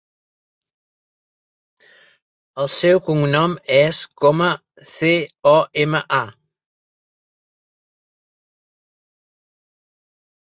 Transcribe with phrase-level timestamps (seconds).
[2.63, 4.47] El seu cognom és Coma:
[4.93, 5.11] ce,
[5.53, 6.23] o, ema, a.